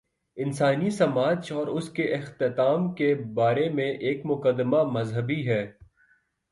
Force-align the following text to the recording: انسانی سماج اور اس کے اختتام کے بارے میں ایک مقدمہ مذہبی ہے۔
انسانی 0.37 0.89
سماج 0.89 1.51
اور 1.51 1.67
اس 1.67 1.89
کے 1.89 2.03
اختتام 2.03 2.93
کے 2.93 3.13
بارے 3.33 3.69
میں 3.69 3.91
ایک 3.91 4.21
مقدمہ 4.25 4.83
مذہبی 4.83 5.47
ہے۔ 5.49 5.71